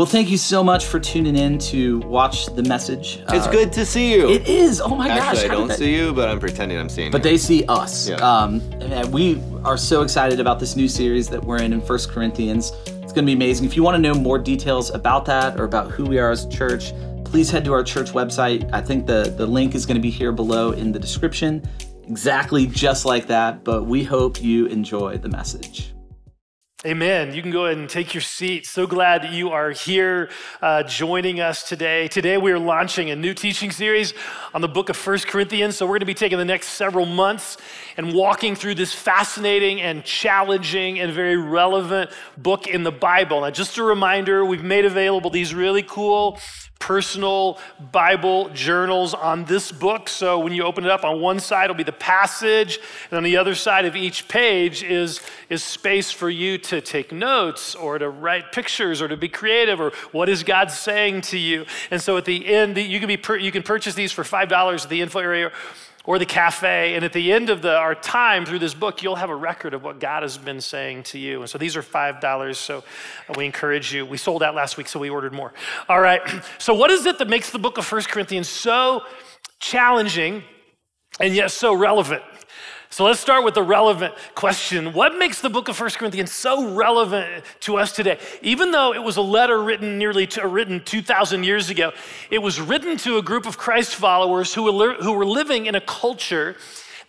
[0.00, 3.18] Well, thank you so much for tuning in to watch the message.
[3.28, 4.30] It's Uh, good to see you.
[4.30, 4.80] It is.
[4.80, 5.18] Oh my gosh.
[5.20, 7.30] Actually, I don't that- see you, but I'm pretending I'm seeing But you.
[7.32, 8.08] they see us.
[8.08, 8.14] Yeah.
[8.16, 12.10] Um, and we are so excited about this new series that we're in in First
[12.10, 12.72] Corinthians.
[13.02, 13.66] It's going to be amazing.
[13.66, 16.46] If you want to know more details about that or about who we are as
[16.46, 16.94] a church,
[17.26, 18.70] please head to our church website.
[18.72, 21.60] I think the, the link is going to be here below in the description.
[22.08, 23.64] Exactly just like that.
[23.64, 25.92] But we hope you enjoy the message.
[26.86, 27.34] Amen.
[27.34, 28.64] You can go ahead and take your seat.
[28.64, 30.30] So glad that you are here
[30.62, 32.08] uh, joining us today.
[32.08, 34.14] Today we are launching a new teaching series
[34.54, 35.76] on the book of First Corinthians.
[35.76, 37.58] So we're going to be taking the next several months
[37.98, 43.42] and walking through this fascinating and challenging and very relevant book in the Bible.
[43.42, 46.38] Now, just a reminder, we've made available these really cool
[46.80, 47.58] personal
[47.92, 50.08] Bible journals on this book.
[50.08, 52.80] So when you open it up, on one side will be the passage,
[53.10, 57.12] and on the other side of each page is, is space for you to take
[57.12, 61.38] notes or to write pictures or to be creative or what is God saying to
[61.38, 61.66] you.
[61.90, 64.88] And so at the end, you can, be you can purchase these for $5 at
[64.88, 65.52] the info area
[66.04, 66.94] or the cafe.
[66.94, 69.74] And at the end of the, our time through this book, you'll have a record
[69.74, 71.40] of what God has been saying to you.
[71.40, 72.56] And so these are $5.
[72.56, 74.06] So uh, we encourage you.
[74.06, 75.52] We sold out last week, so we ordered more.
[75.88, 76.20] All right.
[76.58, 79.02] So, what is it that makes the book of First Corinthians so
[79.60, 80.42] challenging
[81.18, 82.22] and yet so relevant?
[82.92, 84.92] So let's start with the relevant question.
[84.92, 88.18] What makes the book of First Corinthians so relevant to us today?
[88.42, 91.92] Even though it was a letter written nearly to, written 2,000 years ago,
[92.32, 95.76] it was written to a group of Christ followers who were, who were living in
[95.76, 96.56] a culture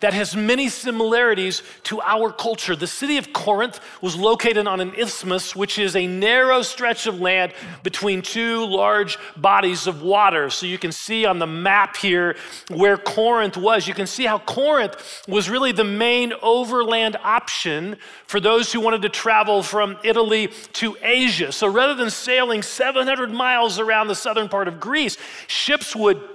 [0.02, 2.74] that has many similarities to our culture.
[2.74, 7.20] The city of Corinth was located on an isthmus, which is a narrow stretch of
[7.20, 7.52] land
[7.84, 10.50] between two large bodies of water.
[10.50, 12.34] So you can see on the map here
[12.68, 13.86] where Corinth was.
[13.86, 19.02] You can see how Corinth was really the main overland option for those who wanted
[19.02, 21.52] to travel from Italy to Asia.
[21.52, 26.31] So rather than sailing 700 miles around the southern part of Greece, ships would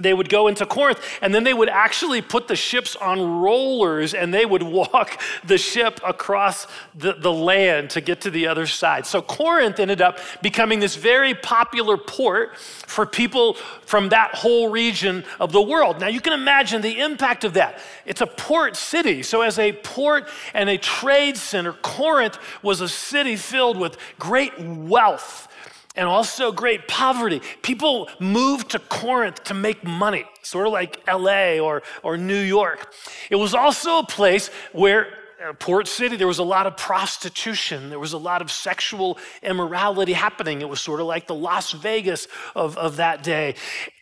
[0.00, 4.14] they would go into Corinth and then they would actually put the ships on rollers
[4.14, 8.66] and they would walk the ship across the, the land to get to the other
[8.66, 9.06] side.
[9.06, 13.54] So Corinth ended up becoming this very popular port for people
[13.84, 16.00] from that whole region of the world.
[16.00, 17.80] Now you can imagine the impact of that.
[18.06, 19.22] It's a port city.
[19.22, 24.58] So, as a port and a trade center, Corinth was a city filled with great
[24.58, 25.48] wealth
[25.96, 27.40] and also great poverty.
[27.62, 32.92] People moved to Corinth to make money, sort of like LA or, or New York.
[33.30, 35.08] It was also a place where
[35.42, 37.88] uh, Port City, there was a lot of prostitution.
[37.88, 40.60] There was a lot of sexual immorality happening.
[40.60, 43.54] It was sort of like the Las Vegas of, of that day.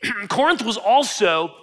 [0.28, 1.54] Corinth was also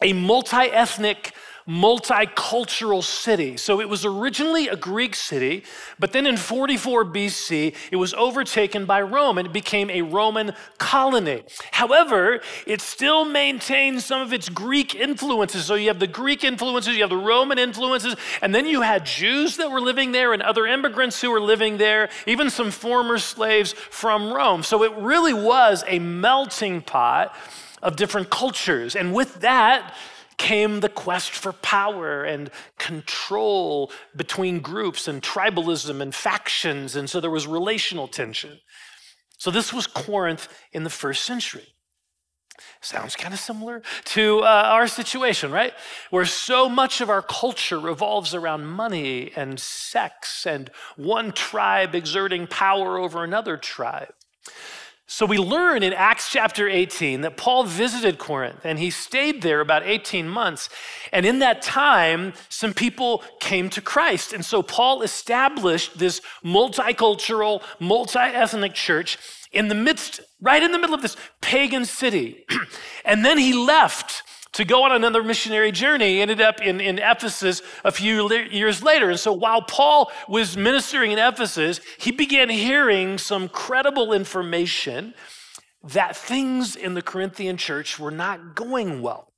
[0.00, 1.32] a multi ethnic
[1.70, 3.56] multicultural city.
[3.56, 5.62] So it was originally a Greek city,
[6.00, 10.52] but then in 44 BC, it was overtaken by Rome and it became a Roman
[10.78, 11.44] colony.
[11.70, 15.66] However, it still maintained some of its Greek influences.
[15.66, 19.06] So you have the Greek influences, you have the Roman influences, and then you had
[19.06, 23.18] Jews that were living there and other immigrants who were living there, even some former
[23.18, 24.64] slaves from Rome.
[24.64, 27.32] So it really was a melting pot
[27.80, 28.96] of different cultures.
[28.96, 29.94] And with that,
[30.40, 36.96] came the quest for power and control between groups and tribalism and factions.
[36.96, 38.58] And so there was relational tension.
[39.36, 41.66] So this was Corinth in the first century.
[42.80, 45.74] Sounds kind of similar to uh, our situation, right?
[46.08, 52.46] Where so much of our culture revolves around money and sex and one tribe exerting
[52.46, 54.14] power over another tribe.
[55.12, 59.58] So we learn in Acts chapter 18 that Paul visited Corinth and he stayed there
[59.58, 60.68] about 18 months.
[61.12, 64.32] And in that time, some people came to Christ.
[64.32, 69.18] And so Paul established this multicultural, multi ethnic church
[69.50, 72.46] in the midst, right in the middle of this pagan city.
[73.04, 74.22] and then he left
[74.52, 76.20] to go on another missionary journey.
[76.20, 79.10] Ended up in, in Ephesus a few years later.
[79.10, 85.14] And so while Paul was ministering in Ephesus, he began hearing some credible information
[85.82, 89.32] that things in the Corinthian church were not going well.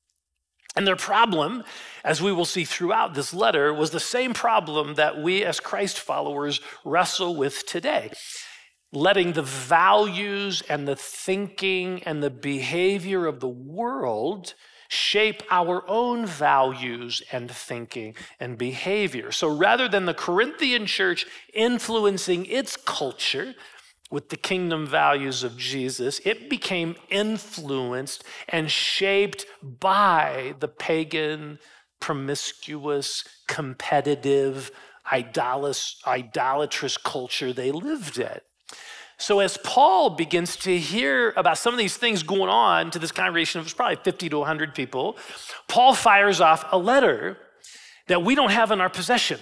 [0.75, 1.64] And their problem,
[2.02, 6.00] as we will see throughout this letter, was the same problem that we as Christ
[6.00, 8.10] followers wrestle with today.
[8.90, 14.54] Letting the values and the thinking and the behavior of the world
[14.92, 19.32] shape our own values and thinking and behavior.
[19.32, 21.24] So rather than the Corinthian church
[21.54, 23.54] influencing its culture
[24.10, 31.58] with the kingdom values of Jesus, it became influenced and shaped by the pagan,
[31.98, 34.70] promiscuous, competitive,
[35.10, 38.40] idolatrous culture they lived in.
[39.22, 43.12] So, as Paul begins to hear about some of these things going on to this
[43.12, 45.16] congregation of probably 50 to 100 people,
[45.69, 47.38] Paul fires off a letter
[48.08, 49.38] that we don't have in our possession.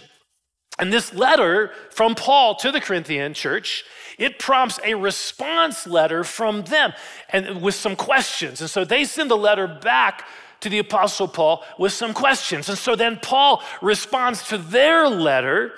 [0.79, 3.85] And this letter from Paul to the Corinthian church,
[4.19, 6.93] it prompts a response letter from them
[7.31, 8.61] and with some questions.
[8.61, 10.29] And so they send a letter back
[10.61, 12.69] to the apostle Paul with some questions.
[12.69, 15.73] And so then Paul responds to their letter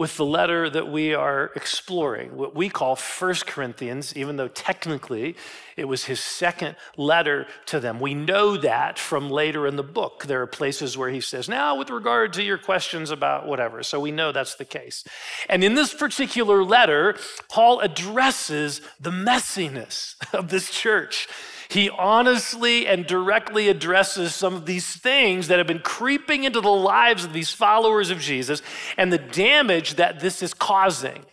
[0.00, 5.36] with the letter that we are exploring, what we call First Corinthians, even though technically
[5.76, 8.00] it was his second letter to them.
[8.00, 10.24] We know that from later in the book.
[10.24, 13.82] There are places where he says, Now, with regard to your questions about whatever.
[13.82, 15.04] So we know that's the case.
[15.50, 17.18] And in this particular letter,
[17.50, 21.28] Paul addresses the messiness of this church
[21.70, 26.68] he honestly and directly addresses some of these things that have been creeping into the
[26.68, 28.60] lives of these followers of Jesus
[28.96, 31.24] and the damage that this is causing.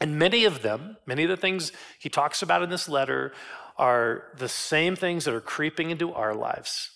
[0.00, 3.32] And many of them, many of the things he talks about in this letter,
[3.76, 6.90] are the same things that are creeping into our lives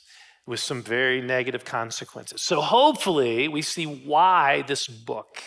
[0.47, 2.41] with some very negative consequences.
[2.41, 5.43] So hopefully, we see why this book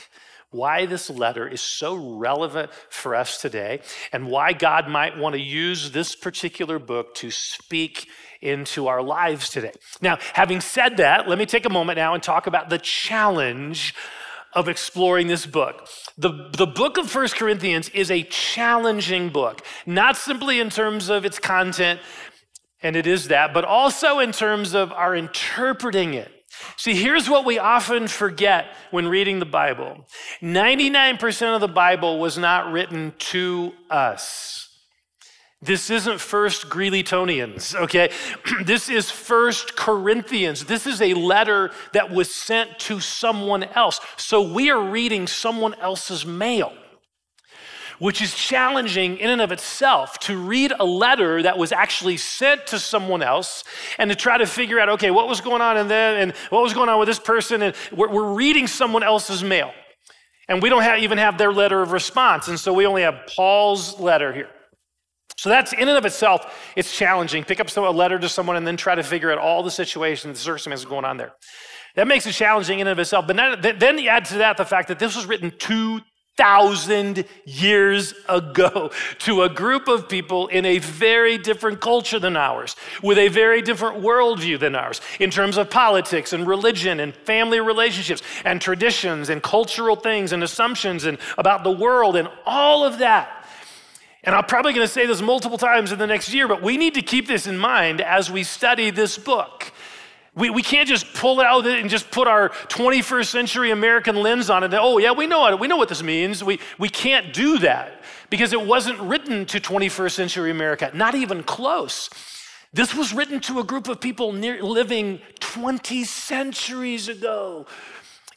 [0.52, 3.82] why this letter is so relevant for us today
[4.12, 8.08] and why God might want to use this particular book to speak
[8.42, 9.72] into our lives today.
[10.02, 13.96] Now, having said that, let me take a moment now and talk about the challenge
[14.54, 15.88] of exploring this book.
[16.18, 21.24] The, the book of First Corinthians is a challenging book, not simply in terms of
[21.24, 22.02] its content,
[22.84, 26.32] and it is that, but also in terms of our interpreting it.
[26.78, 30.06] See, here's what we often forget when reading the Bible
[30.42, 34.70] 99% of the Bible was not written to us.
[35.64, 38.10] This isn't First Greeleytonians, okay?
[38.66, 40.66] this is First Corinthians.
[40.66, 44.00] This is a letter that was sent to someone else.
[44.18, 46.74] So we are reading someone else's mail
[48.02, 52.66] which is challenging in and of itself to read a letter that was actually sent
[52.66, 53.64] to someone else
[54.00, 56.64] and to try to figure out, okay, what was going on in them and what
[56.64, 57.62] was going on with this person.
[57.62, 59.72] And we're, we're reading someone else's mail.
[60.48, 62.48] And we don't have, even have their letter of response.
[62.48, 64.50] And so we only have Paul's letter here.
[65.38, 67.44] So that's in and of itself, it's challenging.
[67.44, 69.70] Pick up some, a letter to someone and then try to figure out all the
[69.70, 71.34] situations, the circumstances going on there.
[71.96, 73.28] That makes it challenging in and of itself.
[73.28, 75.52] But then add to that the fact that this was written
[76.38, 78.90] 2,000 years ago
[79.20, 83.62] to a group of people in a very different culture than ours, with a very
[83.62, 89.30] different worldview than ours, in terms of politics and religion and family relationships and traditions
[89.30, 93.46] and cultural things and assumptions and about the world and all of that.
[94.24, 96.78] And I'm probably going to say this multiple times in the next year, but we
[96.78, 99.72] need to keep this in mind as we study this book.
[100.34, 104.50] We, we can't just pull it out and just put our 21st century American lens
[104.50, 104.74] on it.
[104.74, 105.60] oh, yeah, we know it.
[105.60, 106.42] We know what this means.
[106.42, 111.44] We, we can't do that because it wasn't written to 21st century America, not even
[111.44, 112.10] close.
[112.72, 117.66] This was written to a group of people near, living 20 centuries ago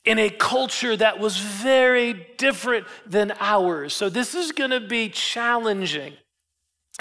[0.05, 3.95] in a culture that was very different than ours.
[3.95, 6.15] So this is going to be challenging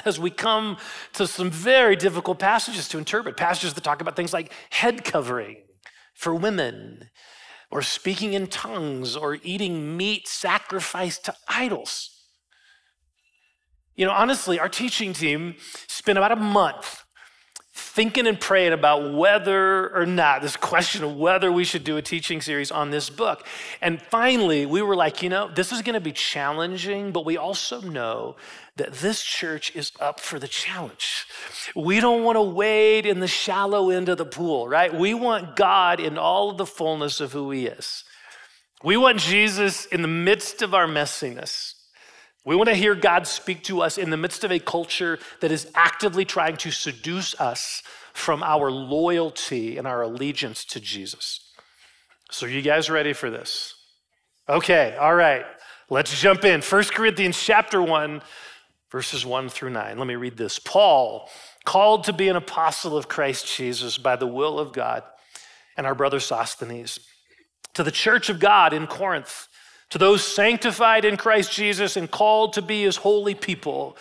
[0.06, 0.78] as we come
[1.14, 5.58] to some very difficult passages to interpret, passages that talk about things like head covering
[6.14, 7.10] for women,
[7.72, 12.10] or speaking in tongues, or eating meat sacrificed to idols.
[13.96, 15.56] You know, honestly, our teaching team
[15.88, 17.03] spent about a month
[17.76, 22.04] thinking and praying about whether or not, this question of whether we should do a
[22.04, 23.48] teaching series on this book.
[23.82, 27.36] And finally, we were like, you know, this is going to be challenging, but we
[27.36, 28.36] also know
[28.76, 31.26] that this church is up for the challenge.
[31.76, 34.94] We don't want to wade in the shallow end of the pool, right?
[34.94, 38.04] We want God in all of the fullness of who He is.
[38.84, 41.74] We want Jesus in the midst of our messiness.
[42.46, 45.52] We want to hear God speak to us in the midst of a culture that
[45.52, 47.84] is actively trying to seduce us
[48.14, 51.52] from our loyalty and our allegiance to Jesus.
[52.32, 53.76] So, you guys ready for this?
[54.50, 55.46] Okay, all right.
[55.90, 56.62] Let's jump in.
[56.62, 58.22] 1 Corinthians chapter 1
[58.94, 59.98] verses 1 through 9.
[59.98, 60.60] Let me read this.
[60.60, 61.28] Paul,
[61.66, 65.04] called to be an apostle of Christ Jesus by the will of God,
[65.76, 67.00] and our brother Sosthenes,
[67.74, 69.48] to the church of God in Corinth,
[69.94, 73.96] to those sanctified in Christ Jesus and called to be his holy people,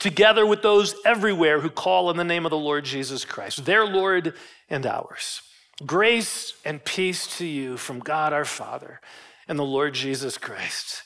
[0.00, 3.86] together with those everywhere who call on the name of the Lord Jesus Christ, their
[3.86, 4.34] Lord
[4.68, 5.42] and ours.
[5.86, 9.00] Grace and peace to you from God our Father
[9.46, 11.04] and the Lord Jesus Christ.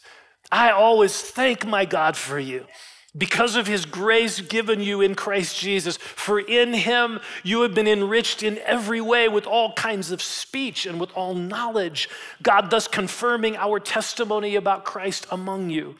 [0.50, 2.64] I always thank my God for you
[3.16, 5.96] because of his grace given you in Christ Jesus.
[5.96, 10.86] For in him you have been enriched in every way with all kinds of speech
[10.86, 12.08] and with all knowledge,
[12.42, 15.96] God thus confirming our testimony about Christ among you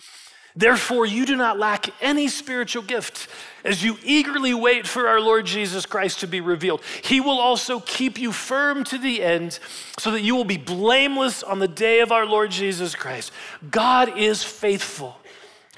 [0.57, 3.29] Therefore, you do not lack any spiritual gift
[3.65, 6.83] as you eagerly wait for our Lord Jesus Christ to be revealed.
[7.03, 9.61] He will also keep you firm to the end
[9.99, 13.31] so that you will be blameless on the day of our Lord Jesus Christ.
[13.71, 15.17] God is faithful,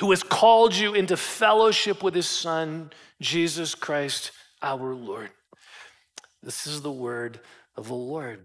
[0.03, 2.91] who has called you into fellowship with his Son,
[3.21, 5.31] Jesus Christ our Lord.
[6.43, 7.39] This is the word
[7.77, 8.41] of the Lord.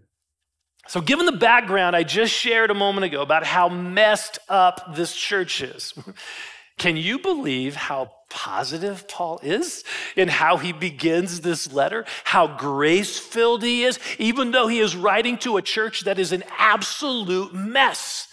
[0.87, 5.15] So, given the background I just shared a moment ago about how messed up this
[5.15, 5.95] church is,
[6.77, 9.83] can you believe how positive Paul is
[10.15, 12.05] in how he begins this letter?
[12.23, 16.31] How grace filled he is, even though he is writing to a church that is
[16.33, 18.26] an absolute mess.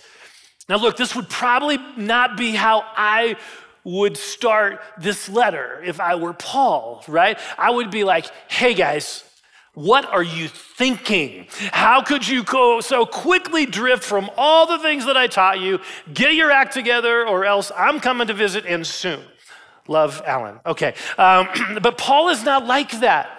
[0.69, 3.37] Now, look, this would probably not be how I
[3.85, 7.39] would start this letter if I were Paul, right?
[7.59, 9.25] I would be like, hey guys,
[9.75, 11.49] what are you thinking?
[11.73, 15.81] How could you go so quickly drift from all the things that I taught you?
[16.13, 19.21] Get your act together, or else I'm coming to visit and soon.
[19.87, 20.61] Love, Alan.
[20.65, 20.95] Okay.
[21.19, 21.49] Um,
[21.83, 23.31] but Paul is not like that.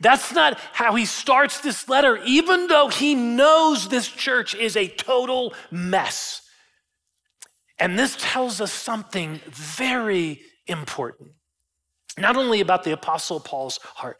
[0.00, 4.88] That's not how he starts this letter, even though he knows this church is a
[4.88, 6.42] total mess.
[7.78, 11.30] And this tells us something very important,
[12.18, 14.18] not only about the Apostle Paul's heart,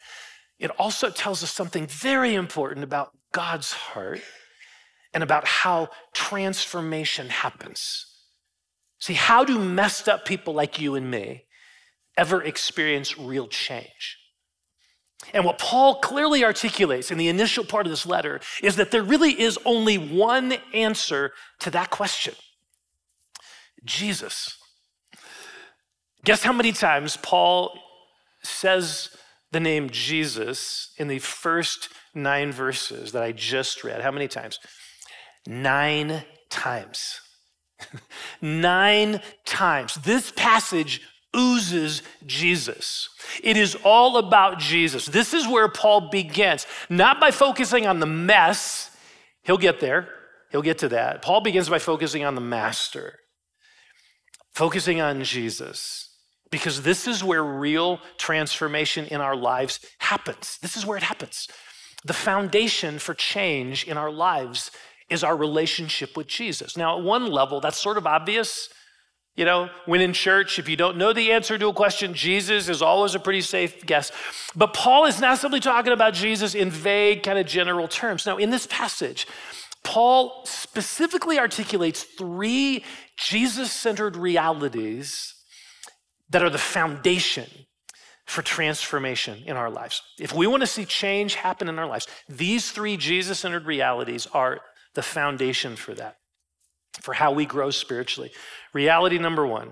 [0.59, 4.21] it also tells us something very important about God's heart
[5.13, 8.05] and about how transformation happens.
[8.99, 11.45] See, how do messed up people like you and me
[12.15, 14.17] ever experience real change?
[15.33, 19.03] And what Paul clearly articulates in the initial part of this letter is that there
[19.03, 22.35] really is only one answer to that question
[23.87, 24.57] Jesus.
[26.23, 27.79] Guess how many times Paul
[28.43, 29.09] says
[29.51, 34.01] the name Jesus in the first nine verses that I just read.
[34.01, 34.59] How many times?
[35.47, 37.21] Nine times.
[38.41, 39.95] nine times.
[39.95, 41.01] This passage
[41.35, 43.09] oozes Jesus.
[43.43, 45.05] It is all about Jesus.
[45.05, 48.91] This is where Paul begins, not by focusing on the mess.
[49.43, 50.09] He'll get there,
[50.51, 51.21] he'll get to that.
[51.21, 53.19] Paul begins by focusing on the master,
[54.57, 56.09] focusing on Jesus.
[56.49, 60.57] Because this is where real transformation in our lives happens.
[60.63, 61.47] This is where it happens.
[62.03, 64.71] The foundation for change in our lives
[65.09, 66.75] is our relationship with Jesus.
[66.75, 68.69] Now, at one level, that's sort of obvious.
[69.35, 72.67] You know, when in church, if you don't know the answer to a question, Jesus
[72.67, 74.11] is always a pretty safe guess.
[74.55, 78.25] But Paul is not simply talking about Jesus in vague, kind of general terms.
[78.25, 79.27] Now, in this passage,
[79.87, 82.83] Paul specifically articulates three
[83.15, 85.33] Jesus centered realities
[86.29, 87.49] that are the foundation
[88.25, 90.01] for transformation in our lives.
[90.19, 94.27] If we want to see change happen in our lives, these three Jesus centered realities
[94.33, 94.59] are
[94.93, 96.17] the foundation for that,
[96.99, 98.31] for how we grow spiritually.
[98.73, 99.71] Reality number one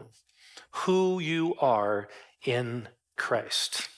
[0.71, 2.07] who you are
[2.45, 3.89] in Christ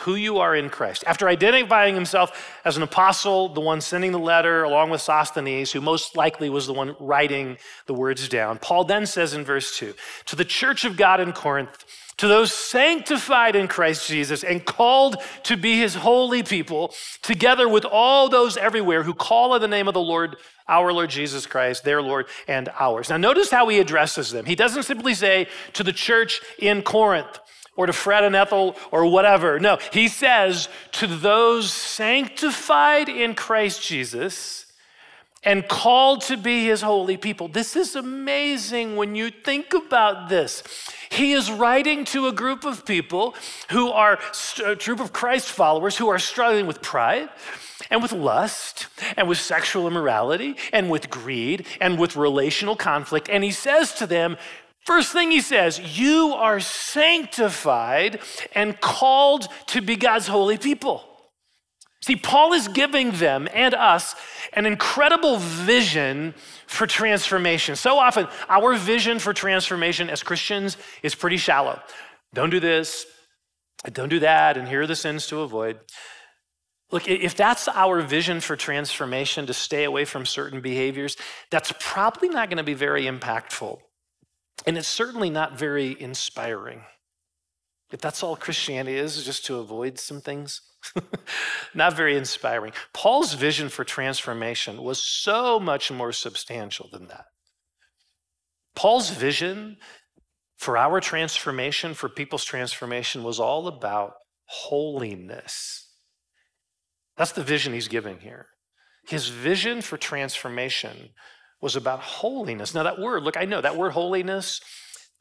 [0.00, 1.04] who you are in Christ.
[1.06, 5.80] After identifying himself as an apostle, the one sending the letter along with Sosthenes, who
[5.80, 9.94] most likely was the one writing the words down, Paul then says in verse 2
[10.26, 11.84] To the church of God in Corinth,
[12.20, 16.92] to those sanctified in Christ Jesus and called to be his holy people,
[17.22, 20.36] together with all those everywhere who call on the name of the Lord,
[20.68, 23.08] our Lord Jesus Christ, their Lord and ours.
[23.08, 24.44] Now, notice how he addresses them.
[24.44, 27.38] He doesn't simply say to the church in Corinth,
[27.80, 29.58] or to Fred and Ethel or whatever.
[29.58, 34.66] No, he says to those sanctified in Christ Jesus
[35.42, 37.48] and called to be his holy people.
[37.48, 40.62] This is amazing when you think about this.
[41.08, 43.34] He is writing to a group of people
[43.70, 44.18] who are
[44.62, 47.30] a group of Christ followers who are struggling with pride
[47.90, 53.30] and with lust and with sexual immorality and with greed and with relational conflict.
[53.30, 54.36] And he says to them,
[54.90, 58.18] First thing he says, you are sanctified
[58.56, 61.04] and called to be God's holy people.
[62.02, 64.16] See, Paul is giving them and us
[64.52, 66.34] an incredible vision
[66.66, 67.76] for transformation.
[67.76, 71.80] So often, our vision for transformation as Christians is pretty shallow.
[72.34, 73.06] Don't do this,
[73.92, 75.78] don't do that, and here are the sins to avoid.
[76.90, 81.16] Look, if that's our vision for transformation to stay away from certain behaviors,
[81.48, 83.78] that's probably not going to be very impactful.
[84.66, 86.82] And it's certainly not very inspiring.
[87.92, 90.60] If that's all Christianity is, just to avoid some things,
[91.74, 92.72] not very inspiring.
[92.92, 97.24] Paul's vision for transformation was so much more substantial than that.
[98.76, 99.78] Paul's vision
[100.56, 104.12] for our transformation, for people's transformation, was all about
[104.44, 105.88] holiness.
[107.16, 108.46] That's the vision he's giving here.
[109.08, 111.10] His vision for transformation
[111.60, 112.74] was about holiness.
[112.74, 114.60] Now, that word, look, I know that word holiness,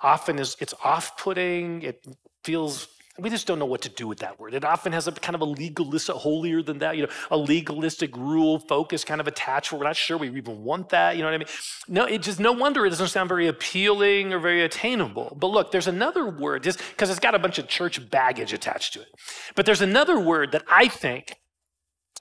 [0.01, 1.81] often is it's off-putting.
[1.81, 2.05] It
[2.43, 2.88] feels
[3.22, 4.53] we just don't know what to do with that word.
[4.53, 8.15] It often has a kind of a legalistic, holier than that, you know, a legalistic
[8.15, 9.72] rule focus kind of attached.
[9.72, 11.15] We're not sure we even want that.
[11.15, 11.48] You know what I mean?
[11.88, 15.36] No, it just no wonder it doesn't sound very appealing or very attainable.
[15.39, 18.93] But look, there's another word just because it's got a bunch of church baggage attached
[18.93, 19.10] to it.
[19.55, 21.36] But there's another word that I think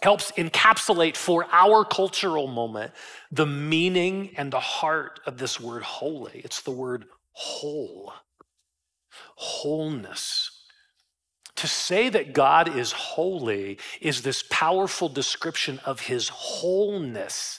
[0.01, 2.93] helps encapsulate for our cultural moment
[3.31, 6.41] the meaning and the heart of this word holy.
[6.45, 8.13] It's the word whole,
[9.37, 10.51] wholeness.
[11.57, 17.59] To say that God is holy is this powerful description of his wholeness,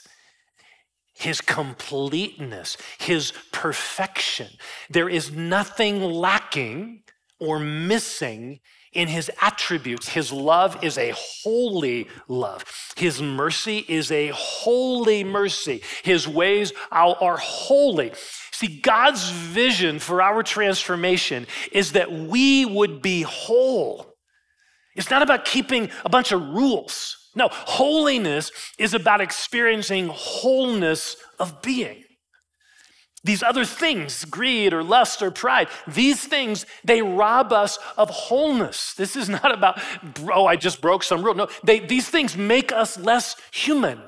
[1.12, 4.48] his completeness, his perfection.
[4.88, 7.02] There is nothing lacking
[7.38, 8.60] or missing
[8.92, 10.08] in his attributes.
[10.08, 12.64] His love is a holy love.
[12.96, 15.82] His mercy is a holy mercy.
[16.02, 18.12] His ways are holy.
[18.50, 24.06] See, God's vision for our transformation is that we would be whole.
[24.96, 27.16] It's not about keeping a bunch of rules.
[27.34, 32.02] No, holiness is about experiencing wholeness of being.
[33.22, 38.94] These other things, greed or lust or pride, these things, they rob us of wholeness.
[38.94, 39.78] This is not about,
[40.32, 41.34] oh, I just broke some rule.
[41.34, 44.00] No, they, these things make us less human.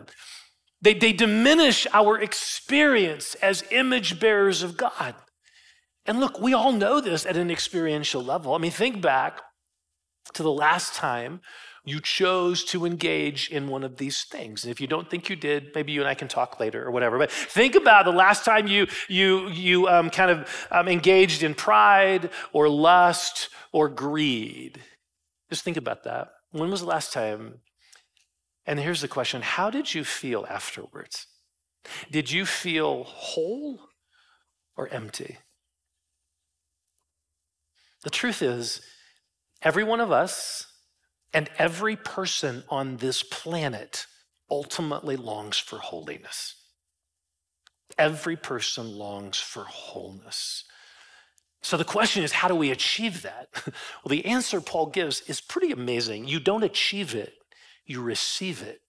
[0.80, 5.14] They, they diminish our experience as image bearers of God.
[6.06, 8.54] And look, we all know this at an experiential level.
[8.54, 9.42] I mean, think back
[10.32, 11.40] to the last time
[11.84, 14.62] you chose to engage in one of these things.
[14.62, 16.92] And if you don't think you did, maybe you and I can talk later or
[16.92, 17.18] whatever.
[17.18, 21.54] But think about the last time you you you um, kind of um, engaged in
[21.54, 24.80] pride or lust or greed.
[25.50, 26.28] Just think about that.
[26.52, 27.60] When was the last time?
[28.64, 31.26] And here's the question: How did you feel afterwards?
[32.12, 33.80] Did you feel whole
[34.76, 35.38] or empty?
[38.04, 38.80] The truth is,
[39.62, 40.71] every one of us
[41.32, 44.06] and every person on this planet
[44.50, 46.56] ultimately longs for holiness.
[47.98, 50.64] Every person longs for wholeness.
[51.62, 53.48] So the question is, how do we achieve that?
[54.04, 56.26] Well, the answer Paul gives is pretty amazing.
[56.26, 57.34] You don't achieve it,
[57.86, 58.80] you receive it.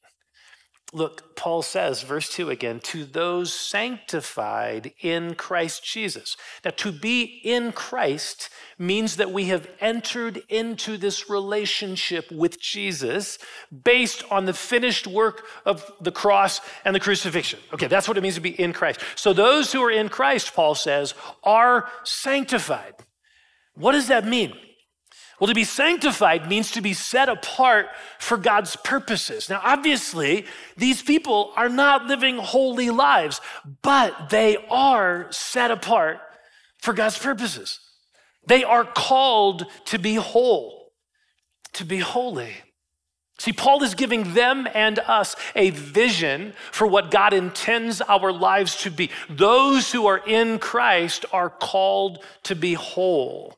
[0.96, 6.38] Look, Paul says, verse 2 again, to those sanctified in Christ Jesus.
[6.64, 13.40] Now, to be in Christ means that we have entered into this relationship with Jesus
[13.84, 17.60] based on the finished work of the cross and the crucifixion.
[17.74, 19.00] Okay, that's what it means to be in Christ.
[19.16, 22.94] So, those who are in Christ, Paul says, are sanctified.
[23.74, 24.54] What does that mean?
[25.39, 27.88] Well, to be sanctified means to be set apart
[28.19, 29.50] for God's purposes.
[29.50, 30.46] Now, obviously,
[30.78, 33.41] these people are not living holy lives,
[33.82, 36.19] but they are set apart
[36.78, 37.80] for God's purposes.
[38.46, 40.91] They are called to be whole,
[41.74, 42.54] to be holy.
[43.39, 48.78] See, Paul is giving them and us a vision for what God intends our lives
[48.84, 49.10] to be.
[49.30, 53.58] Those who are in Christ are called to be whole.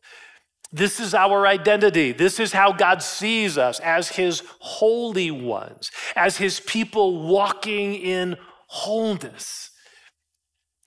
[0.75, 2.11] This is our identity.
[2.11, 8.35] This is how God sees us as his holy ones, as his people walking in
[8.67, 9.71] wholeness,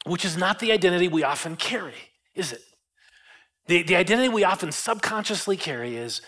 [0.04, 1.94] which is not the identity we often carry,
[2.34, 2.60] is it?
[3.66, 6.20] The, the identity we often subconsciously carry is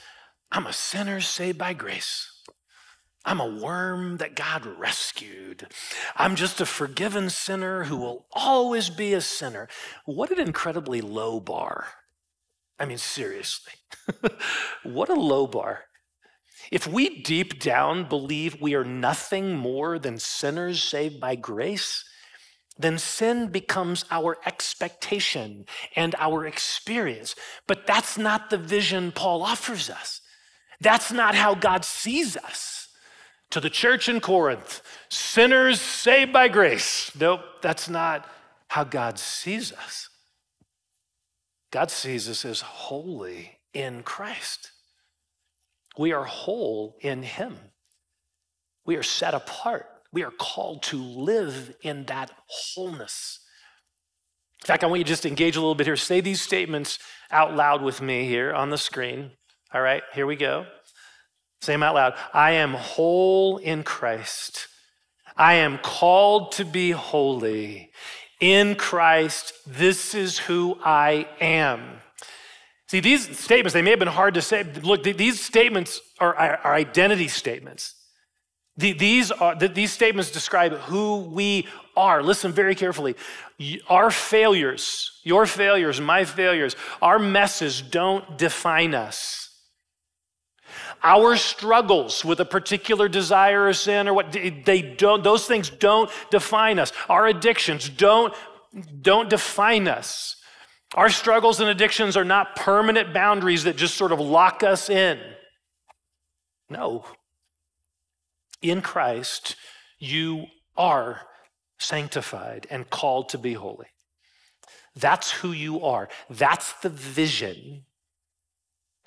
[0.51, 2.33] I'm a sinner saved by grace.
[3.27, 5.67] I'm a worm that God rescued.
[6.17, 9.69] I'm just a forgiven sinner who will always be a sinner.
[10.07, 11.89] What an incredibly low bar
[12.81, 13.75] I mean, seriously,
[14.83, 15.85] what a low bar.
[16.71, 22.05] If we deep down believe we are nothing more than sinners saved by grace,
[22.79, 27.35] then sin becomes our expectation and our experience.
[27.67, 30.21] But that's not the vision Paul offers us.
[30.81, 32.89] That's not how God sees us.
[33.51, 37.11] To the church in Corinth, sinners saved by grace.
[37.19, 38.27] Nope, that's not
[38.69, 40.10] how God sees us.
[41.71, 44.73] God sees us as holy in Christ.
[45.99, 47.57] We are whole in Him.
[48.85, 49.87] We are set apart.
[50.13, 53.41] We are called to live in that wholeness.
[54.63, 55.97] In fact, I want you to just engage a little bit here.
[55.97, 56.99] Say these statements
[57.31, 59.31] out loud with me here on the screen.
[59.73, 60.67] All right, here we go.
[61.63, 62.15] Say them out loud.
[62.35, 64.67] I am whole in Christ.
[65.37, 67.93] I am called to be holy
[68.41, 72.01] in Christ, this is who I am.
[72.89, 74.65] See, these statements, they may have been hard to say.
[74.83, 77.95] Look, these statements are, are identity statements.
[78.77, 82.23] These, are, these statements describe who we are.
[82.23, 83.15] Listen very carefully.
[83.89, 89.50] Our failures, your failures, my failures, our messes don't define us.
[91.03, 96.11] Our struggles with a particular desire or sin or what they don't those things don't
[96.31, 96.93] define us.
[97.09, 98.35] Our addictions don't
[99.01, 100.37] don't define us.
[100.95, 105.19] Our struggles and addictions are not permanent boundaries that just sort of lock us in.
[106.69, 107.05] No.
[108.61, 109.57] In Christ,
[109.99, 111.23] you are
[111.79, 113.87] sanctified and called to be holy.
[114.97, 116.09] That's who you are.
[116.29, 117.85] That's the vision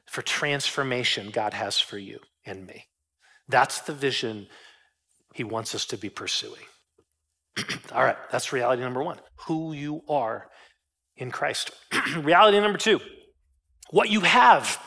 [0.08, 2.86] for transformation God has for you and me.
[3.48, 4.48] That's the vision
[5.34, 6.64] He wants us to be pursuing.
[7.92, 10.50] All right, that's reality number one who you are
[11.18, 11.72] in Christ.
[12.18, 13.00] reality number two
[13.92, 14.82] what you have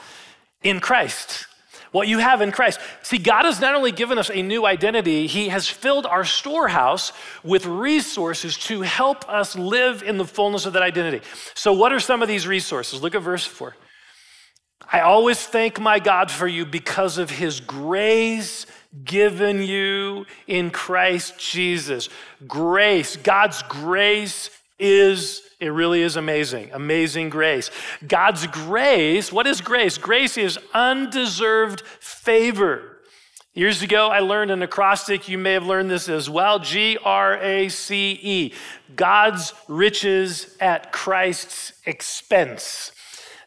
[0.63, 1.47] in Christ
[1.97, 2.79] what you have in Christ.
[3.03, 7.11] See, God has not only given us a new identity, He has filled our storehouse
[7.43, 11.25] with resources to help us live in the fullness of that identity.
[11.55, 13.03] So, what are some of these resources?
[13.03, 13.75] Look at verse 4.
[14.93, 18.67] I always thank my God for you because of His grace
[19.05, 22.09] given you in Christ Jesus.
[22.47, 26.71] Grace, God's grace is it really is amazing.
[26.73, 27.71] Amazing grace.
[28.07, 29.97] God's grace, what is grace?
[29.97, 32.99] Grace is undeserved favor.
[33.55, 35.29] Years ago, I learned an acrostic.
[35.29, 38.55] You may have learned this as well G R A C E.
[38.95, 42.93] God's riches at Christ's expense.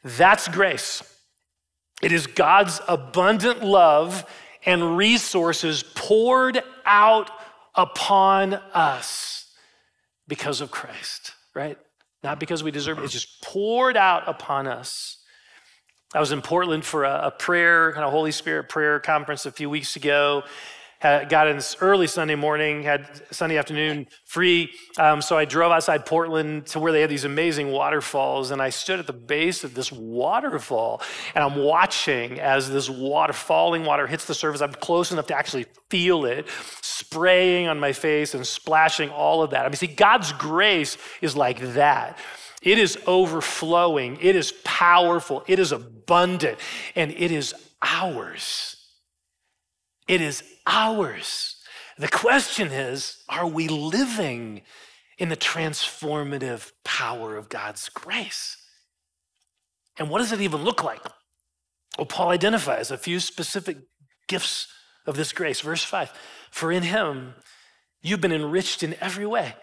[0.04, 1.04] That's grace.
[2.02, 4.26] It is God's abundant love
[4.66, 7.32] and resources poured out
[7.76, 9.52] upon us
[10.28, 11.78] because of Christ, right?
[12.24, 13.04] not because we deserve it.
[13.04, 15.18] It's just poured out upon us.
[16.14, 19.70] I was in Portland for a, prayer, kind of Holy Spirit prayer conference a few
[19.70, 20.44] weeks ago.
[21.00, 24.72] Had, got in early Sunday morning, had Sunday afternoon free.
[24.98, 28.52] Um, so I drove outside Portland to where they had these amazing waterfalls.
[28.52, 31.02] And I stood at the base of this waterfall
[31.36, 34.62] and I'm watching as this water, falling water hits the surface.
[34.62, 36.48] I'm close enough to actually feel it
[36.82, 39.66] spraying on my face and splashing all of that.
[39.66, 42.18] I mean, see, God's grace is like that.
[42.62, 46.60] It is overflowing, it is powerful, it is abundant,
[46.96, 48.76] and it is ours.
[50.10, 51.58] It is ours.
[52.00, 54.64] The question is are we living
[55.20, 58.58] in the transformative power of God's grace?
[60.00, 61.02] And what does it even look like?
[61.96, 63.78] Well, Paul identifies a few specific
[64.28, 64.68] gifts
[65.06, 65.62] of this grace.
[65.62, 66.12] Verse 5
[66.50, 67.36] For in him
[68.02, 69.54] you've been enriched in every way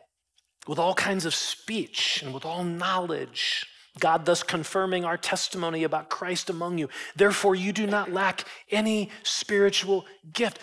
[0.68, 3.66] with all kinds of speech and with all knowledge.
[3.98, 6.88] God thus confirming our testimony about Christ among you.
[7.14, 10.60] Therefore, you do not lack any spiritual gift.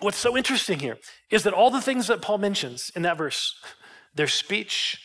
[0.00, 0.98] What's so interesting here
[1.30, 3.54] is that all the things that Paul mentions in that verse
[4.14, 4.98] their speech,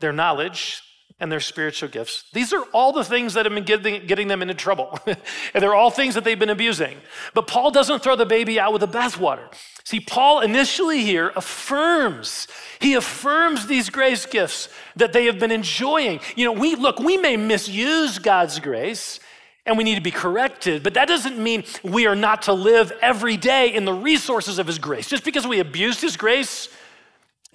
[0.00, 0.82] their knowledge,
[1.20, 2.24] and their spiritual gifts.
[2.32, 4.98] These are all the things that have been getting, getting them into trouble.
[5.06, 5.16] and
[5.54, 6.96] they're all things that they've been abusing.
[7.34, 9.52] But Paul doesn't throw the baby out with the bathwater.
[9.82, 12.46] See, Paul initially here affirms,
[12.78, 16.20] he affirms these grace gifts that they have been enjoying.
[16.36, 19.18] You know, we look, we may misuse God's grace
[19.66, 20.82] and we need to be corrected.
[20.82, 24.66] But that doesn't mean we are not to live every day in the resources of
[24.66, 25.08] His grace.
[25.08, 26.68] Just because we abused His grace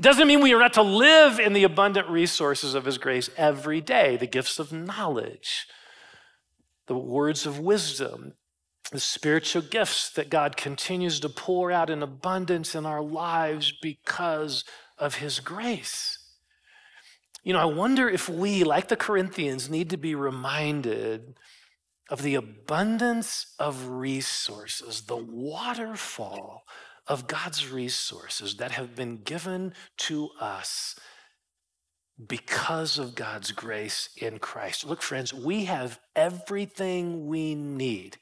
[0.02, 3.82] doesn't mean we are not to live in the abundant resources of His grace every
[3.82, 5.68] day the gifts of knowledge,
[6.88, 8.34] the words of wisdom,
[8.92, 14.64] the spiritual gifts that God continues to pour out in abundance in our lives because
[14.98, 16.18] of His grace.
[17.44, 21.36] You know, I wonder if we, like the Corinthians, need to be reminded
[22.10, 26.64] of the abundance of resources, the waterfall
[27.08, 30.96] of God's resources that have been given to us
[32.28, 34.86] because of God's grace in Christ.
[34.86, 38.18] Look, friends, we have everything we need.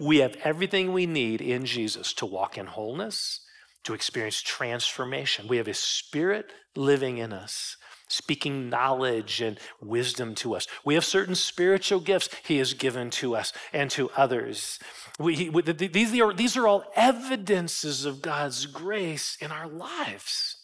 [0.00, 3.40] We have everything we need in Jesus to walk in wholeness,
[3.88, 5.48] to experience transformation.
[5.48, 7.76] We have His Spirit living in us
[8.10, 10.66] speaking knowledge and wisdom to us.
[10.84, 14.78] We have certain spiritual gifts He has given to us and to others.
[15.18, 20.56] We, we, these, are, these are all evidences of God's grace in our lives.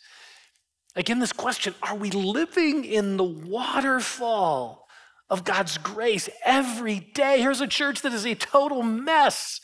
[0.97, 4.87] Again, this question are we living in the waterfall
[5.29, 7.41] of God's grace every day?
[7.41, 9.61] Here's a church that is a total mess.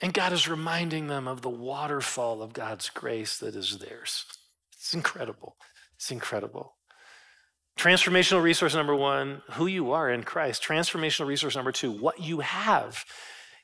[0.00, 4.24] And God is reminding them of the waterfall of God's grace that is theirs.
[4.72, 5.56] It's incredible.
[5.96, 6.74] It's incredible.
[7.78, 10.62] Transformational resource number one, who you are in Christ.
[10.62, 13.04] Transformational resource number two, what you have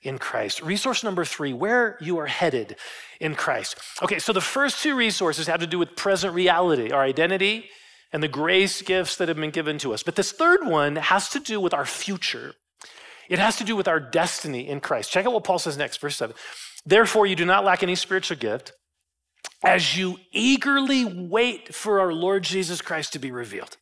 [0.03, 0.63] in Christ.
[0.63, 2.77] Resource number three, where you are headed
[3.21, 3.77] in Christ.
[4.03, 7.69] Okay, so the first two resources have to do with present reality, our identity,
[8.13, 10.03] and the grace gifts that have been given to us.
[10.03, 12.55] But this third one has to do with our future.
[13.33, 15.11] It has to do with our destiny in Christ.
[15.11, 16.37] Check out what Paul says next, verse 7.
[16.85, 18.75] Therefore, you do not lack any spiritual gift
[19.65, 23.79] as you eagerly wait for our Lord Jesus Christ to be revealed.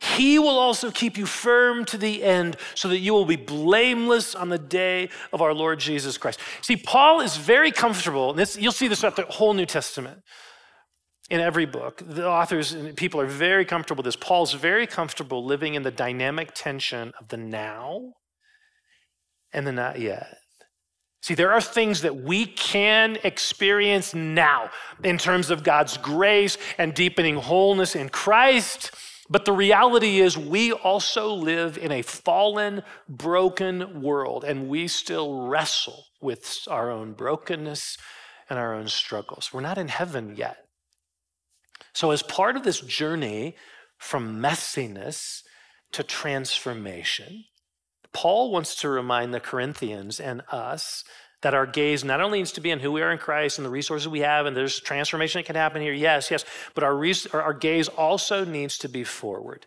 [0.00, 4.34] He will also keep you firm to the end so that you will be blameless
[4.34, 6.40] on the day of our Lord Jesus Christ.
[6.62, 10.22] See, Paul is very comfortable, and this, you'll see this throughout the whole New Testament.
[11.28, 14.16] In every book, the authors and people are very comfortable with this.
[14.16, 18.14] Paul's very comfortable living in the dynamic tension of the now
[19.52, 20.38] and the not yet.
[21.22, 24.70] See, there are things that we can experience now
[25.04, 28.92] in terms of God's grace and deepening wholeness in Christ.
[29.28, 35.46] But the reality is, we also live in a fallen, broken world, and we still
[35.46, 37.96] wrestle with our own brokenness
[38.48, 39.50] and our own struggles.
[39.52, 40.56] We're not in heaven yet.
[41.92, 43.56] So, as part of this journey
[43.98, 45.42] from messiness
[45.92, 47.44] to transformation,
[48.12, 51.04] Paul wants to remind the Corinthians and us
[51.42, 53.64] that our gaze not only needs to be on who we are in Christ and
[53.64, 56.44] the resources we have, and there's transformation that can happen here, yes, yes,
[56.74, 59.66] but our, res- our gaze also needs to be forward,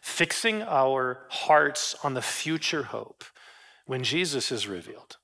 [0.00, 3.24] fixing our hearts on the future hope
[3.86, 5.16] when Jesus is revealed.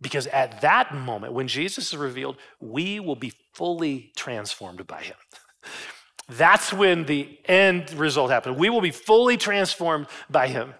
[0.00, 5.16] Because at that moment, when Jesus is revealed, we will be fully transformed by him.
[6.28, 8.56] That's when the end result happens.
[8.56, 10.74] We will be fully transformed by him.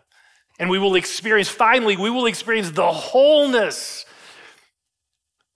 [0.58, 4.04] And we will experience, finally, we will experience the wholeness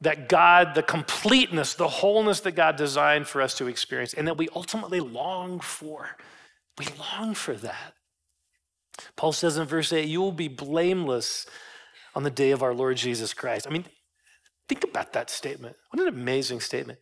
[0.01, 4.37] that God, the completeness, the wholeness that God designed for us to experience, and that
[4.37, 6.17] we ultimately long for.
[6.79, 7.95] We long for that.
[9.17, 11.47] Paul says in verse 8, You will be blameless
[12.15, 13.67] on the day of our Lord Jesus Christ.
[13.67, 13.85] I mean,
[14.69, 15.77] think about that statement.
[15.91, 16.99] What an amazing statement.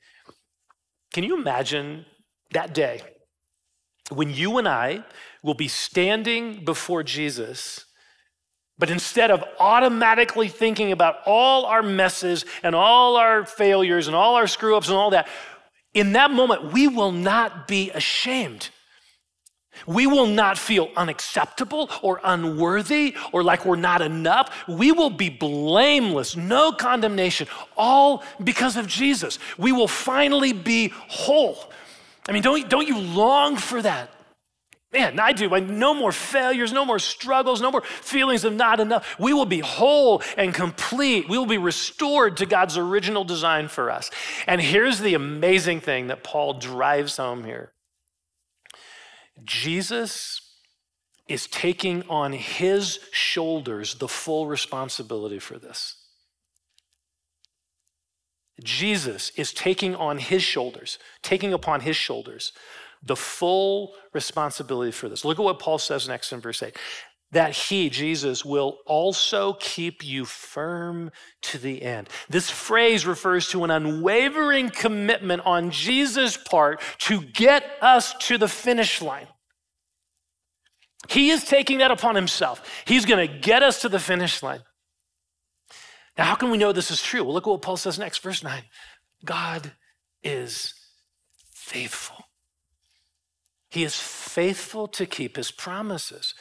[1.12, 2.04] Can you imagine
[2.52, 3.00] that day
[4.10, 5.04] when you and I
[5.42, 7.84] will be standing before Jesus
[8.78, 14.34] but instead of automatically thinking about all our messes and all our failures and all
[14.34, 15.28] our screw ups and all that,
[15.92, 18.70] in that moment, we will not be ashamed.
[19.86, 24.52] We will not feel unacceptable or unworthy or like we're not enough.
[24.68, 29.38] We will be blameless, no condemnation, all because of Jesus.
[29.56, 31.58] We will finally be whole.
[32.28, 34.10] I mean, don't, don't you long for that?
[34.94, 35.48] Man, I do.
[35.60, 39.18] No more failures, no more struggles, no more feelings of not enough.
[39.18, 41.28] We will be whole and complete.
[41.28, 44.10] We will be restored to God's original design for us.
[44.46, 47.72] And here's the amazing thing that Paul drives home here
[49.42, 50.40] Jesus
[51.26, 55.96] is taking on his shoulders the full responsibility for this.
[58.62, 62.52] Jesus is taking on his shoulders, taking upon his shoulders
[63.02, 65.24] the full responsibility for this.
[65.24, 66.76] Look at what Paul says next in verse 8
[67.32, 71.10] that he, Jesus, will also keep you firm
[71.42, 72.08] to the end.
[72.28, 78.46] This phrase refers to an unwavering commitment on Jesus' part to get us to the
[78.46, 79.26] finish line.
[81.08, 82.62] He is taking that upon himself.
[82.86, 84.60] He's going to get us to the finish line.
[86.16, 87.24] Now, how can we know this is true?
[87.24, 88.62] Well, look at what Paul says next, verse 9.
[89.24, 89.72] God
[90.22, 90.74] is
[91.52, 92.26] faithful.
[93.68, 96.34] He is faithful to keep his promises.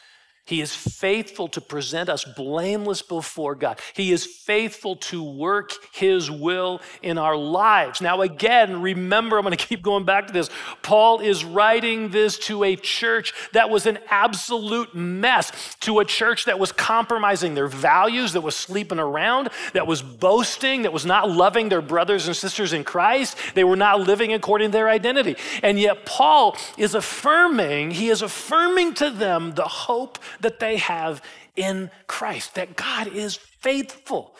[0.45, 3.79] He is faithful to present us blameless before God.
[3.93, 8.01] He is faithful to work His will in our lives.
[8.01, 10.49] Now, again, remember, I'm going to keep going back to this.
[10.81, 16.43] Paul is writing this to a church that was an absolute mess, to a church
[16.43, 21.31] that was compromising their values, that was sleeping around, that was boasting, that was not
[21.31, 23.37] loving their brothers and sisters in Christ.
[23.55, 25.37] They were not living according to their identity.
[25.61, 31.21] And yet, Paul is affirming, he is affirming to them the hope that they have
[31.55, 34.35] in Christ, that God is faithful.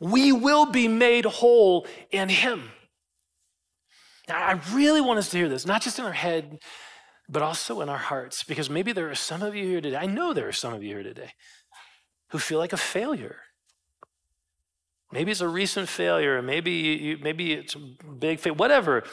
[0.00, 2.70] We will be made whole in Him.
[4.28, 6.58] Now, I really want us to hear this, not just in our head,
[7.28, 10.06] but also in our hearts, because maybe there are some of you here today, I
[10.06, 11.30] know there are some of you here today,
[12.30, 13.38] who feel like a failure.
[15.12, 17.78] Maybe it's a recent failure, maybe you, maybe it's a
[18.18, 19.04] big failure, whatever.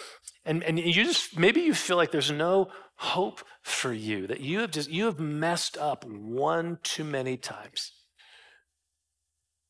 [0.44, 4.60] And, and you just, maybe you feel like there's no hope for you, that you
[4.62, 7.92] have just, you have messed up one too many times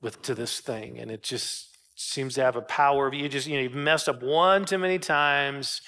[0.02, 0.98] with to this thing.
[0.98, 4.08] And it just seems to have a power of you just, you know, you've messed
[4.08, 5.82] up one too many times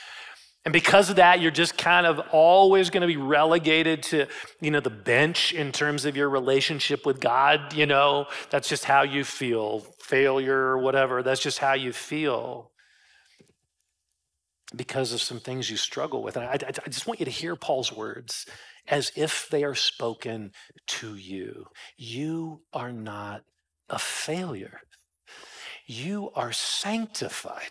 [0.66, 4.26] And because of that, you're just kind of always going to be relegated to,
[4.60, 7.74] you know, the bench in terms of your relationship with God.
[7.74, 9.86] You know, that's just how you feel.
[10.02, 12.72] Failure whatever, that's just how you feel
[14.76, 16.36] because of some things you struggle with.
[16.36, 18.46] And I, I, I just want you to hear Paul's words
[18.88, 20.52] as if they are spoken
[20.88, 21.66] to you.
[21.98, 23.42] You are not
[23.90, 24.80] a failure,
[25.86, 27.70] you are sanctified.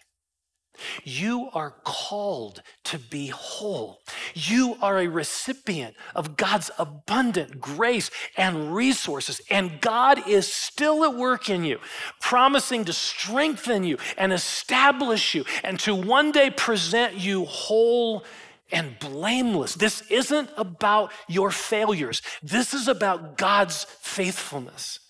[1.04, 4.02] You are called to be whole.
[4.34, 11.14] You are a recipient of God's abundant grace and resources, and God is still at
[11.14, 11.78] work in you,
[12.20, 18.24] promising to strengthen you and establish you and to one day present you whole
[18.72, 19.74] and blameless.
[19.74, 25.00] This isn't about your failures, this is about God's faithfulness.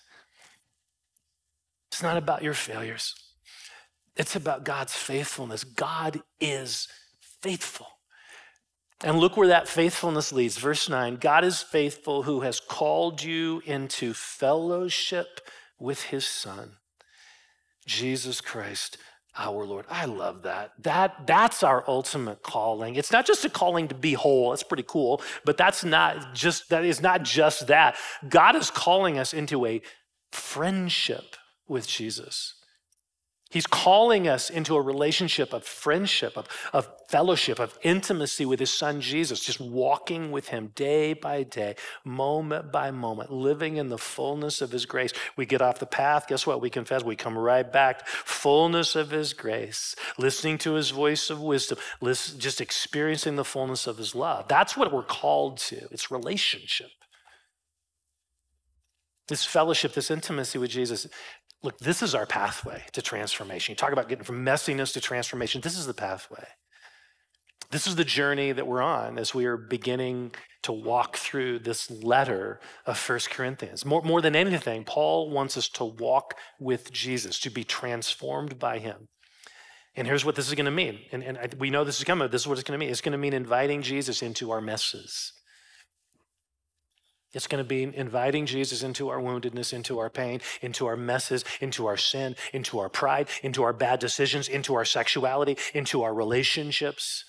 [1.91, 3.15] It's not about your failures.
[4.15, 5.63] It's about God's faithfulness.
[5.63, 6.87] God is
[7.41, 7.87] faithful.
[9.03, 10.57] And look where that faithfulness leads.
[10.57, 15.41] Verse 9 God is faithful who has called you into fellowship
[15.77, 16.77] with his Son,
[17.85, 18.97] Jesus Christ
[19.37, 19.85] our Lord.
[19.89, 20.71] I love that.
[20.79, 22.95] That that's our ultimate calling.
[22.95, 24.53] It's not just a calling to be whole.
[24.53, 27.95] It's pretty cool, but that's not just that is not just that.
[28.27, 29.81] God is calling us into a
[30.31, 31.35] friendship
[31.67, 32.54] with Jesus.
[33.51, 38.71] He's calling us into a relationship of friendship, of, of fellowship, of intimacy with his
[38.71, 43.99] son Jesus, just walking with him day by day, moment by moment, living in the
[43.99, 45.13] fullness of his grace.
[45.37, 46.59] We get off the path, guess what?
[46.59, 51.39] We confess, we come right back, fullness of his grace, listening to his voice of
[51.39, 54.47] wisdom, just experiencing the fullness of his love.
[54.47, 55.87] That's what we're called to.
[55.91, 56.89] It's relationship.
[59.27, 61.07] This fellowship, this intimacy with Jesus,
[61.63, 63.73] Look, this is our pathway to transformation.
[63.73, 65.61] You talk about getting from messiness to transformation.
[65.61, 66.45] This is the pathway.
[67.71, 70.31] This is the journey that we're on as we are beginning
[70.63, 73.85] to walk through this letter of First Corinthians.
[73.85, 78.79] More, more than anything, Paul wants us to walk with Jesus, to be transformed by
[78.79, 79.07] him.
[79.95, 80.99] And here's what this is going to mean.
[81.11, 82.29] And, and we know this is coming.
[82.29, 82.91] This is what it's going to mean.
[82.91, 85.33] It's going to mean inviting Jesus into our messes.
[87.35, 91.43] It's going to be inviting Jesus into our woundedness, into our pain, into our messes,
[91.59, 96.13] into our sin, into our pride, into our bad decisions, into our sexuality, into our
[96.13, 97.25] relationships.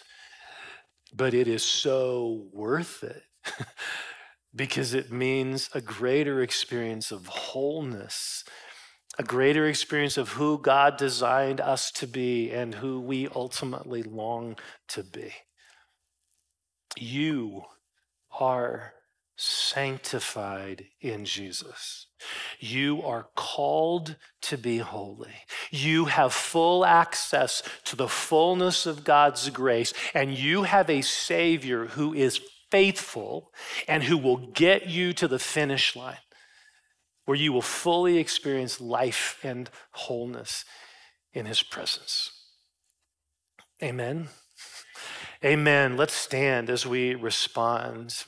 [1.12, 3.24] But it is so worth it
[4.54, 8.44] because it means a greater experience of wholeness,
[9.18, 14.56] a greater experience of who God designed us to be and who we ultimately long
[14.88, 15.32] to be.
[16.96, 17.62] You
[18.38, 18.92] are
[19.36, 22.06] sanctified in Jesus.
[22.58, 25.34] You are called to be holy.
[25.70, 31.86] You have full access to the fullness of God's grace, and you have a Savior
[31.86, 33.52] who is faithful
[33.86, 36.16] and who will get you to the finish line
[37.26, 40.64] where you will fully experience life and wholeness
[41.34, 42.30] in His presence.
[43.82, 44.28] Amen.
[45.44, 45.96] Amen.
[45.96, 48.24] Let's stand as we respond.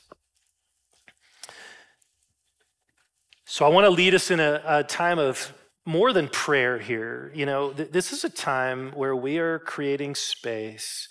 [3.51, 5.51] So I want to lead us in a, a time of
[5.83, 7.31] more than prayer here.
[7.33, 11.09] You know, th- this is a time where we are creating space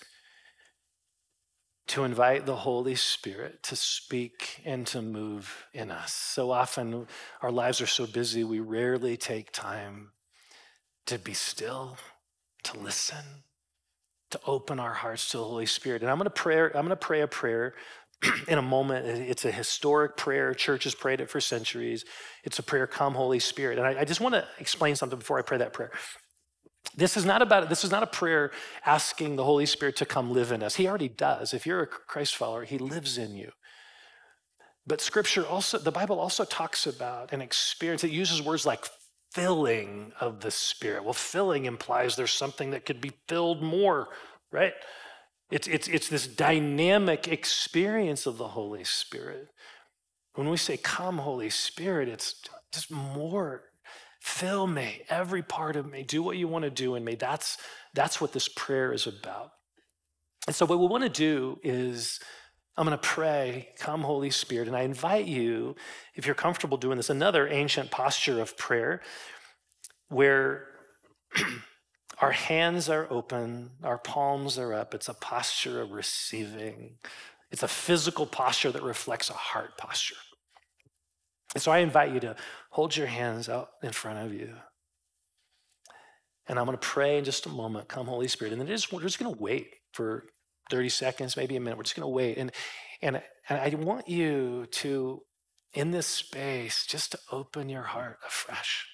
[1.87, 6.13] to invite the Holy Spirit to speak and to move in us.
[6.13, 7.07] So often
[7.41, 10.11] our lives are so busy, we rarely take time
[11.07, 11.97] to be still,
[12.63, 13.43] to listen,
[14.31, 16.03] to open our hearts to the Holy Spirit.
[16.03, 17.73] And I'm going to pray I'm going to pray a prayer
[18.47, 19.05] in a moment.
[19.05, 20.53] It's a historic prayer.
[20.53, 22.05] Churches prayed it for centuries.
[22.43, 23.77] It's a prayer, come Holy Spirit.
[23.77, 25.91] And I, I just want to explain something before I pray that prayer.
[26.95, 28.51] This is not about this is not a prayer
[28.85, 30.75] asking the Holy Spirit to come live in us.
[30.75, 31.53] He already does.
[31.53, 33.51] If you're a Christ follower, he lives in you.
[34.87, 38.03] But scripture also, the Bible also talks about an experience.
[38.03, 38.85] It uses words like
[39.31, 41.03] filling of the Spirit.
[41.03, 44.07] Well, filling implies there's something that could be filled more,
[44.51, 44.73] right?
[45.51, 49.49] It's, it's, it's this dynamic experience of the Holy Spirit.
[50.35, 53.63] When we say, Come, Holy Spirit, it's just more.
[54.21, 56.03] Fill me, every part of me.
[56.03, 57.15] Do what you want to do in me.
[57.15, 57.57] That's,
[57.93, 59.51] that's what this prayer is about.
[60.45, 62.19] And so, what we want to do is,
[62.77, 64.67] I'm going to pray, Come, Holy Spirit.
[64.67, 65.75] And I invite you,
[66.15, 69.01] if you're comfortable doing this, another ancient posture of prayer
[70.09, 70.67] where
[72.19, 74.93] Our hands are open, our palms are up.
[74.93, 76.97] It's a posture of receiving.
[77.49, 80.15] It's a physical posture that reflects a heart posture.
[81.55, 82.35] And so I invite you to
[82.71, 84.53] hold your hands out in front of you.
[86.47, 87.87] And I'm going to pray in just a moment.
[87.87, 88.51] Come, Holy Spirit.
[88.51, 90.25] And then just, we're just going to wait for
[90.69, 91.77] 30 seconds, maybe a minute.
[91.77, 92.37] We're just going to wait.
[92.37, 92.51] And,
[93.01, 95.21] and, and I want you to,
[95.73, 98.87] in this space, just to open your heart afresh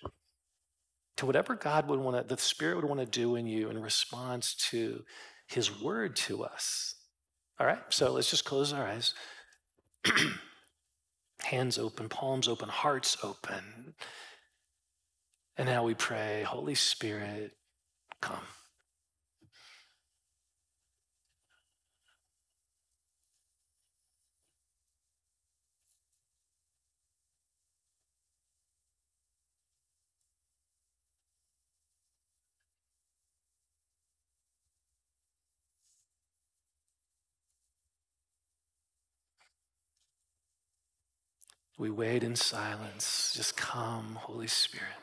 [1.18, 3.82] to whatever God would want to, the Spirit would want to do in you in
[3.82, 5.04] response to
[5.48, 6.96] His word to us.
[7.60, 9.14] All right, so let's just close our eyes.
[11.44, 13.94] Hands open, palms open, hearts open.
[15.58, 17.54] And now we pray, Holy Spirit,
[18.22, 18.40] come.
[41.78, 43.34] We wait in silence.
[43.36, 44.94] Just come, Holy Spirit.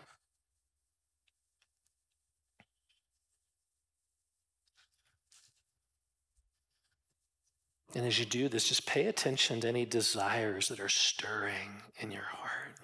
[7.94, 12.10] And as you do this, just pay attention to any desires that are stirring in
[12.10, 12.78] your heart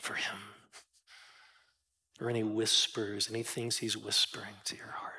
[0.00, 0.38] for Him,
[2.20, 5.14] or any whispers, any things He's whispering to your heart.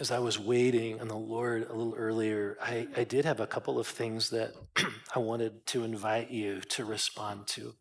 [0.00, 3.46] As I was waiting on the Lord a little earlier, I, I did have a
[3.46, 4.54] couple of things that
[5.14, 7.74] I wanted to invite you to respond to.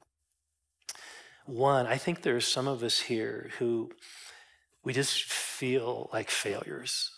[1.45, 3.89] One, I think there are some of us here who
[4.83, 7.09] we just feel like failures.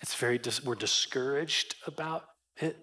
[0.00, 2.24] It's very, dis- we're discouraged about
[2.56, 2.76] it.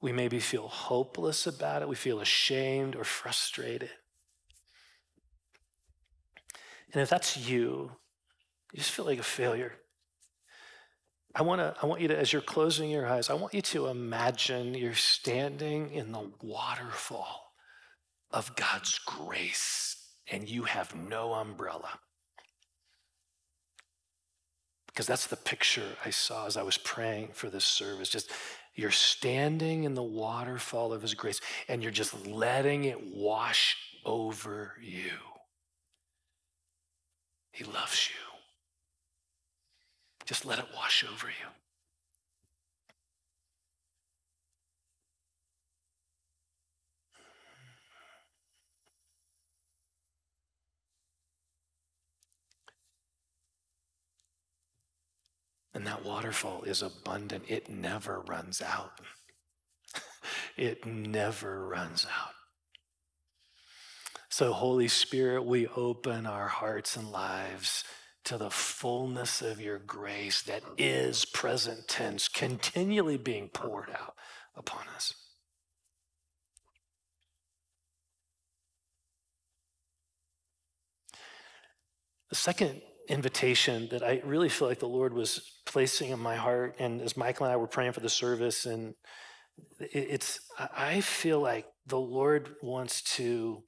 [0.00, 1.88] We maybe feel hopeless about it.
[1.88, 3.90] We feel ashamed or frustrated.
[6.92, 7.92] And if that's you,
[8.74, 9.72] you just feel like a failure.
[11.32, 13.62] I want to I want you to as you're closing your eyes, I want you
[13.62, 17.52] to imagine you're standing in the waterfall
[18.32, 19.96] of God's grace
[20.28, 22.00] and you have no umbrella.
[24.88, 28.08] Because that's the picture I saw as I was praying for this service.
[28.08, 28.32] Just
[28.74, 34.72] you're standing in the waterfall of his grace and you're just letting it wash over
[34.82, 35.12] you.
[37.52, 38.33] He loves you.
[40.24, 41.48] Just let it wash over you.
[55.74, 57.44] And that waterfall is abundant.
[57.48, 59.00] It never runs out.
[60.56, 62.34] it never runs out.
[64.28, 67.84] So, Holy Spirit, we open our hearts and lives
[68.24, 74.14] to the fullness of your grace that is present tense, continually being poured out
[74.56, 75.14] upon us.
[82.30, 86.76] The second invitation that I really feel like the Lord was placing in my heart,
[86.78, 88.94] and as Michael and I were praying for the service, and
[89.78, 93.62] it's, I feel like the Lord wants to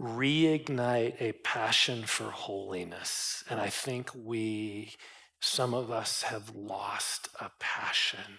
[0.00, 3.44] reignite a passion for holiness.
[3.50, 4.94] And I think we,
[5.40, 8.38] some of us, have lost a passion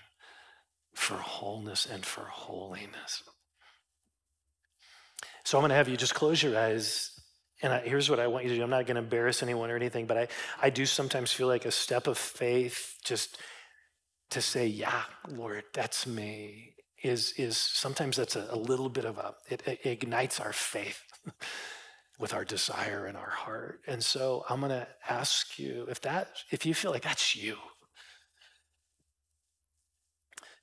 [0.95, 3.23] for wholeness and for holiness.
[5.43, 7.11] So I'm going to have you just close your eyes.
[7.61, 8.63] And I, here's what I want you to do.
[8.63, 10.27] I'm not going to embarrass anyone or anything, but I,
[10.61, 13.37] I do sometimes feel like a step of faith just
[14.31, 19.17] to say, Yeah, Lord, that's me is is sometimes that's a, a little bit of
[19.17, 21.01] a it, it ignites our faith
[22.19, 23.81] with our desire in our heart.
[23.87, 27.57] And so I'm going to ask you if that if you feel like that's you.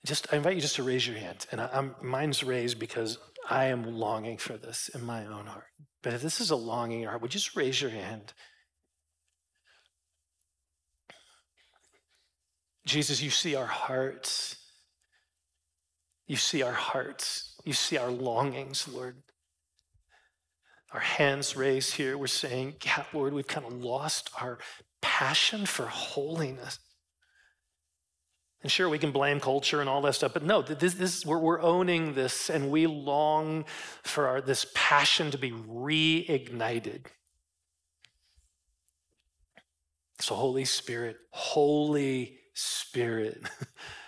[0.07, 3.19] Just I invite you just to raise your hand, and I, I'm, mine's raised because
[3.51, 5.67] I am longing for this in my own heart.
[6.03, 8.33] But if this is a longing in your heart, would you just raise your hand?
[12.87, 14.57] Jesus, you see our hearts.
[16.27, 17.57] You see our hearts.
[17.65, 19.17] You see our longings, Lord.
[20.93, 24.59] Our hands raised here, we're saying, yeah, Lord, we've kind of lost our
[25.03, 26.79] passion for holiness.
[28.63, 31.39] And sure, we can blame culture and all that stuff, but no, this, this we're,
[31.39, 33.67] we're owning this, and we long
[34.03, 37.07] for our, this passion to be reignited.
[40.21, 43.43] So, Holy Spirit, Holy Spirit.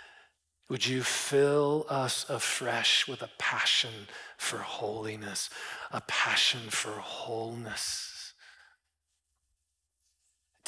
[0.70, 4.08] Would you fill us afresh with a passion
[4.38, 5.50] for holiness,
[5.90, 8.10] a passion for wholeness?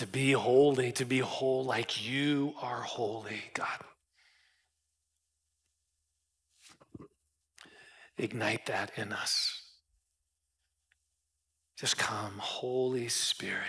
[0.03, 3.79] to be holy, to be whole like you are holy, God.
[8.19, 9.63] Ignite that in us.
[11.77, 13.63] Just come, Holy Spirit.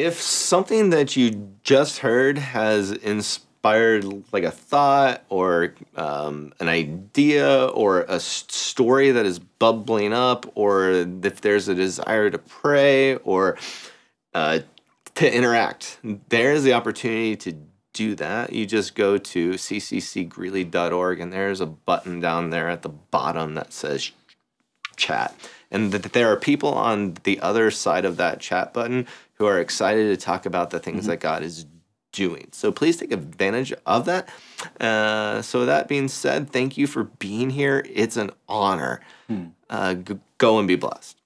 [0.00, 7.66] If something that you just heard has inspired like a thought or um, an idea
[7.66, 13.58] or a story that is bubbling up, or if there's a desire to pray or
[14.34, 14.60] uh,
[15.16, 15.98] to interact,
[16.30, 17.54] there's the opportunity to
[17.92, 22.88] do that, you just go to cccgreeley.org and there's a button down there at the
[22.88, 24.12] bottom that says
[24.96, 25.34] chat.
[25.70, 29.06] And that there are people on the other side of that chat button
[29.40, 31.12] who are excited to talk about the things mm-hmm.
[31.12, 31.64] that God is
[32.12, 32.48] doing.
[32.52, 34.28] So please take advantage of that.
[34.78, 37.82] Uh, so, that being said, thank you for being here.
[37.88, 39.00] It's an honor.
[39.28, 39.46] Hmm.
[39.70, 39.94] Uh,
[40.36, 41.16] go and be blessed.